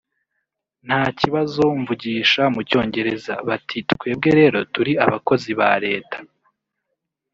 nta 0.87 1.01
kibazo 1.19 1.63
mvugisha 1.81 2.41
mu 2.53 2.61
Cyongereza…bati 2.69 3.77
twebwe 3.91 4.29
rero 4.39 4.59
turi 4.73 4.93
abakozi 5.05 5.51
ba 5.59 5.71
leta 5.85 6.17